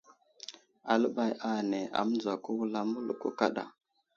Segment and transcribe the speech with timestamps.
[0.91, 3.63] Aləɓay ane amənzaro wulam mələko kaɗa.